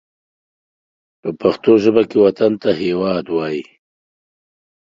[1.21, 3.63] په پښتو ژبه کې وطن ته هېواد وايي